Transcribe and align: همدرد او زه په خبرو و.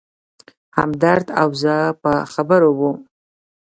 همدرد 0.77 1.27
او 1.41 1.49
زه 1.61 1.75
په 2.01 2.11
خبرو 2.33 2.69
و. 2.79 2.81